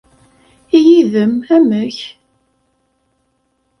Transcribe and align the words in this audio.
I 0.77 0.79
yid-m, 0.87 1.33
amek? 1.55 1.99